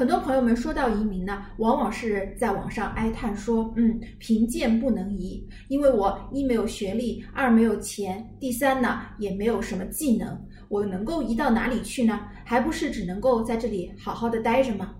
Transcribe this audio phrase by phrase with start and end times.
[0.00, 12.18] 很多朋友们说到移民呢，往往是在网上哀叹说：“嗯，贫贱不能移，因为我一没有学历，二没有钱，第三呢也没有什么技能，我能够移到哪里去呢？
[12.46, 14.94] 还不是只能够在这里好好的待着吗？”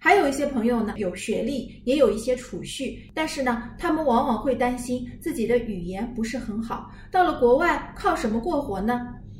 [0.00, 8.98] 还有一些朋友呢，有学历，也有一些储蓄，但是呢，他们往往会担心自己的语言不是很好，到了国外靠什么过活呢？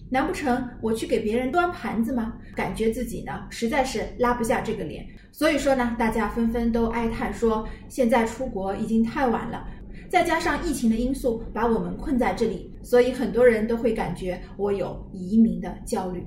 [0.09, 2.33] 难不成我去给别人端盘子吗？
[2.55, 9.67] 感觉自己呢实在是拉不下这个脸，所以说呢，大家纷纷都哀叹说，现在出国已经太晚了。
[10.09, 16.25] 再加上疫情的因素把我们困在这里，所以很多人都会感觉我有移民的焦虑。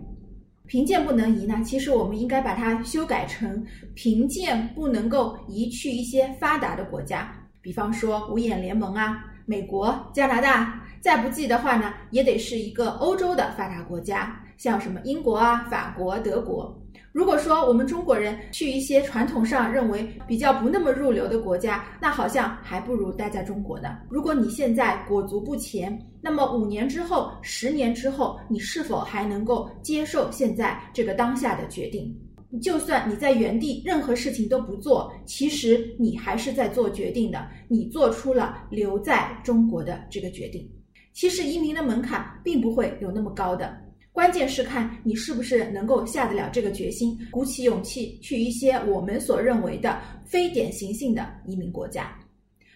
[0.67, 3.65] 贫贱不能移呢，其实我们应该把它修改成
[3.95, 10.85] 贫贱不能够移去一些发达的国家，比方说五眼联盟啊，美国、加拿大。
[11.01, 16.75] 再不济的话呢，也得是一个欧洲的发达国家，像什么英国啊、法国、德国。
[17.11, 23.97] 如果说我们中国人去一些传统上认为比较不那么入流的国家，那好像还不如待在中国呢。
[24.09, 32.15] 如果你现在裹足不前，那么五年之后、十年之后，你是否还能够接受现在这个当下的决定？
[32.61, 40.67] 就算你在原地任何事情都不做，其实你还是在做决定的，你做出了留在中国的这个决定。
[41.13, 43.77] 其实移民的门槛并不会有那么高的，
[44.11, 52.13] 关键是看你是不是能够下得了这个决心，鼓起勇气去一些我们所认为的非典型性的移民国家。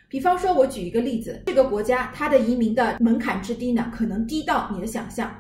[0.10, 5.34] 比方说，我举一个例子，这个国家它的移民的门槛之低呢，可能低到你的想象。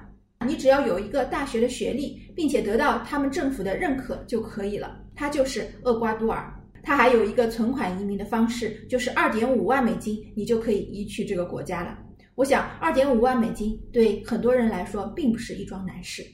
[0.47, 4.99] 你只要有一个大学的学历，并且得到他们政府的认可就可以了。
[5.16, 11.97] 它就是厄瓜多尔，它还有一个存款移民的方式，就是二点五万美金，你就可以移去这个国家了。
[12.36, 16.26] 我想，二点五万美金对很多人来说并不是一桩难事。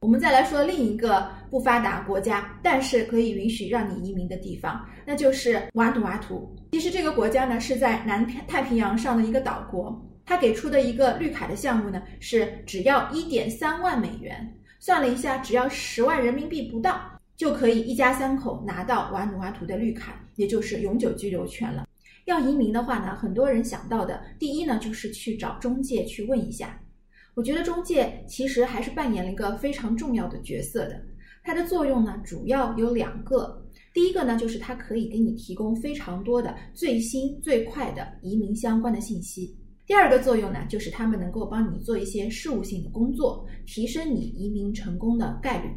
[0.00, 6.54] 我们再来说另一个不发达国家，但是可以允许让你移民的地方，那就是瓦努阿图。
[6.72, 9.98] 其实这个国家呢是在南太平洋上的一个岛国。
[10.28, 17.00] 它给出的一个绿卡的项目呢，是只要一点三万美元，算了一下，只要十万人民币不到，
[17.36, 21.86] 就可以一家三口拿到瓦努阿图的绿卡，也就是永久居留权了。
[22.26, 26.78] 要移民的话呢，很多人想到的第一呢，就是去找中介去问一下。
[27.34, 31.00] 我觉得中介其实还是扮演了一个非常重要的角色的，
[31.44, 33.64] 它的作用呢，主要有两个。
[33.94, 39.56] 第一个呢，就是它可以给你提供非常多的最新最快的移民相关的信息。
[39.86, 45.70] 第二个作用呢，就是他们能够帮你做一些事务性的工作，提升你移民成功的概率。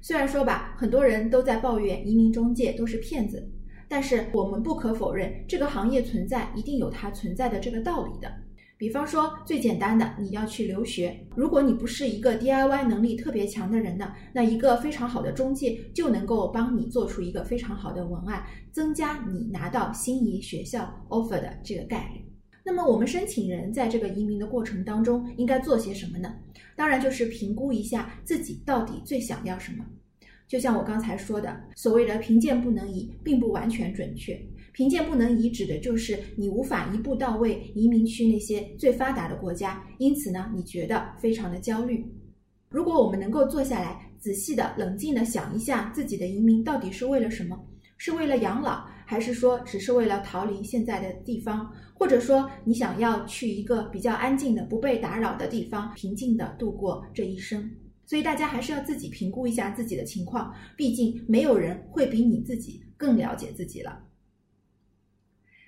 [0.00, 3.44] 虽然说吧，很多人都在抱怨移民中介都是骗子，
[3.88, 8.32] 但是我们不可否认，这个行业存在一定有它存在的这个道理的。
[8.78, 22.20] 比方说，最简单的，你要去留学，如果你不是一个 DIY 能力特别强的人呢，那一个非常好的中介就能够帮你做出一个非常好的文案，增加你拿到心仪学校 offer 的这个概率。
[22.62, 26.34] 那么我们申请人在这个移民的过程当中应该做些什么呢？
[26.74, 29.86] 当然就是评估一下自己到底最想要什么。
[30.48, 34.40] 就像我刚才说的，所谓的贫贱不能移，并不完全准确。
[34.72, 42.04] 贫贱不能移指的就是你无法一步到位移民去那些最发达的国家，因此呢，你觉得非常的焦虑。
[42.68, 47.58] 如果我们能够坐下来，仔细的、冷静的想一下自己的移民到底是为了什么？
[47.96, 48.84] 是为了养老？
[49.06, 57.70] 还是说只是为了逃离现在的地方，或者说你想要去一个比较安静的、不被打扰的地方，平静的度过这一生？
[58.06, 64.00] 所以大家还是要自己评估一下自己的情况，毕竟没有人会比你自己更了解自己了。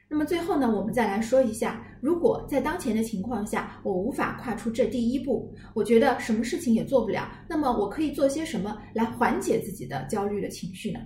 [0.09, 11.01] 那么最后呢，我们再来说一下，如果在当前的情况下，我无法跨出这第一步，我觉得什么事情也做不了，那么我可以做些什么来缓解自己的焦虑的情绪呢？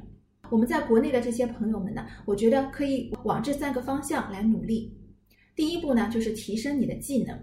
[0.51, 4.97] 我们在国内的这些朋友们呢，我觉得可以往这三个方向来努力。
[5.57, 7.37] 第一步呢，就是提升你的技能。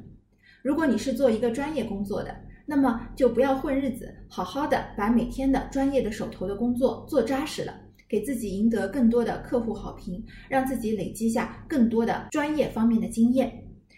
[0.62, 2.34] 如果你是做一个专业工作的，
[2.70, 7.74] 那么就不要混日子，好好的把每天的专业的手头的工作做扎实了，
[8.08, 13.52] 给自己赢得更多的客户好评，让自己累积下更多的专业方面的经验。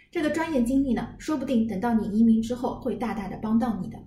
[0.09, 3.97] 这个专业经历呢，说不定等到你移民之后，会大大的帮到你的。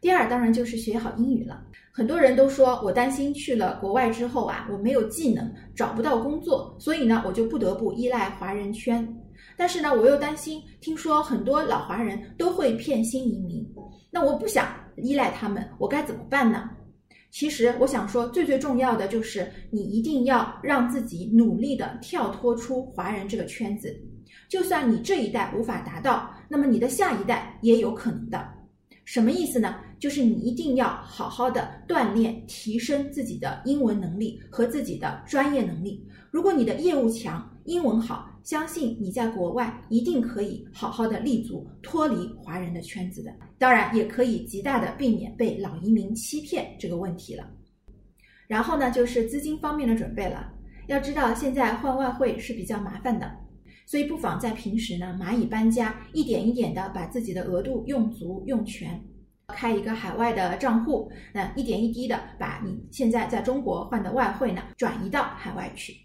[0.00, 1.62] 第二，当然就是学好英语了。
[1.92, 9.06] 很多人都说我担心去了国外之后啊，我没有技能，找不到工作，所以呢，我就不得不依赖华人圈。
[9.62, 13.64] 但是呢，我又担心，听说很多老华人都会骗新移民，
[14.10, 16.68] 那我不想依赖他们，我该怎么办呢？
[17.30, 23.96] 其实我想说，最最重要的就是你一定要让自己努力的跳脱出华人这个圈子。
[24.48, 28.44] 就算你这一代无法达到，那么你的下一代也有可能的。
[29.04, 29.76] 什么意思呢？
[30.02, 36.04] 就是你一定要好好的锻炼、提升自己的英文能力和自己的专业能力。
[36.32, 43.32] 如果你的业务强，英文好，相信你在国外一定可以好好的立足，脱离华人的圈子的。
[43.58, 47.48] 当然，也可以极大的避免被老移民欺骗这个问题了。
[48.48, 50.52] 然后呢，就是资金方面的准备了。
[50.88, 53.30] 要知道，现在换外汇是比较麻烦的，
[53.86, 59.00] 所以不妨在平时呢，蚂蚁搬家，一点一点的把自己的额度用足用全，
[59.48, 65.96] 开一个海外的账户，那一点一滴的把你现在在中国换的外汇呢，转移到海外去。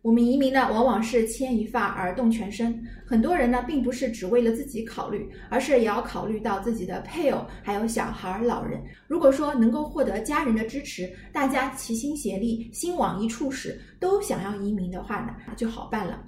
[0.00, 2.80] 我们移民呢，往往是牵一发而动全身。
[3.04, 8.80] 很多人呢，并不是只为了自己考虑，而是也要考虑到自己的配偶、还有小孩、老人。
[9.08, 16.24] 如果说能够获得家人的支持，大家齐心协力，心往一处使，都想要移民的话呢，就好办了。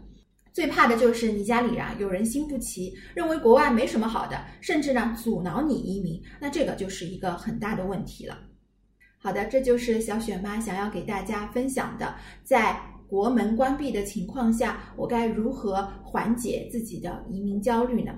[0.52, 8.38] 最怕的就是你家里啊有人心不齐，认为国外没什么好的，甚至呢阻挠你移民，那这个就是一个很大的问题了。
[9.18, 12.14] 好的，这就是小雪妈想要给大家分享的，
[12.44, 12.80] 在。
[13.10, 18.16] 国门关闭的情况下，我该如何缓解自己的移民焦虑呢？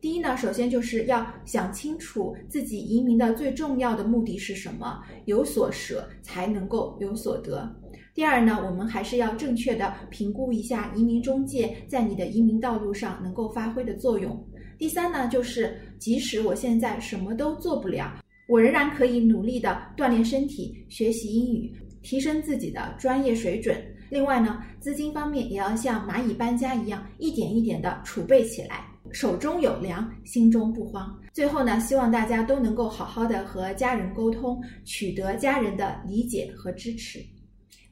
[0.00, 7.72] 第一呢，首先就是要想清楚自己移民的最重要的目的是什么，有所舍才能够有所得。
[8.14, 14.40] 第二呢，我们还是要正确的评估一下移民中介在你的移民道路上能够发挥的作用。
[14.78, 23.76] 第三呢，就是即使我现在什么都做不了，我仍然可以努力的锻炼身体，学习英语，提升自己的专业水准。
[24.10, 31.18] 另外呢，资金方面也要像蚂蚁搬家一样，一点一点的储备起来，手中有粮，心中不慌。
[31.32, 37.18] 最后呢，希望大家都能够好好的和家人沟通，取得家人的理解和支持。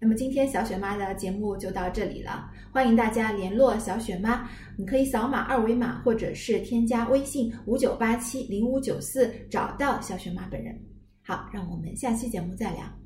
[0.05, 10.77] 那么今天小雪妈的节目就到这里了，欢迎大家联络小雪妈，你可以扫码二维码，或者是添加微信五九八七零五九四找到小雪妈本人。
[11.23, 13.02] 好，让我们下期节目再聊。